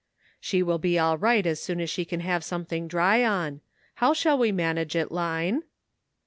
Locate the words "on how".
3.23-4.13